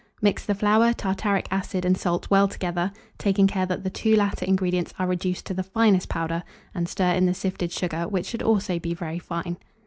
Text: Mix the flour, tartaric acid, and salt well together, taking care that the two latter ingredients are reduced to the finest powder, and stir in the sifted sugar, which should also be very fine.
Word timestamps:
Mix 0.19 0.43
the 0.43 0.55
flour, 0.55 0.93
tartaric 0.93 1.45
acid, 1.51 1.85
and 1.85 1.95
salt 1.95 2.27
well 2.31 2.47
together, 2.47 2.91
taking 3.19 3.45
care 3.45 3.67
that 3.67 3.83
the 3.83 3.91
two 3.91 4.15
latter 4.15 4.43
ingredients 4.47 4.95
are 4.97 5.05
reduced 5.05 5.45
to 5.45 5.53
the 5.53 5.61
finest 5.61 6.09
powder, 6.09 6.41
and 6.73 6.89
stir 6.89 7.11
in 7.13 7.27
the 7.27 7.35
sifted 7.35 7.71
sugar, 7.71 8.07
which 8.07 8.25
should 8.25 8.41
also 8.41 8.79
be 8.79 8.95
very 8.95 9.19
fine. 9.19 9.57